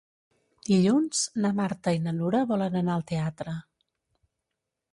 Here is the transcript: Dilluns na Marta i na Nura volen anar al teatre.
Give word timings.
Dilluns 0.69 1.19
na 1.43 1.51
Marta 1.59 1.93
i 1.97 2.01
na 2.07 2.15
Nura 2.21 2.41
volen 2.53 2.81
anar 2.81 2.95
al 2.97 3.07
teatre. 3.15 3.57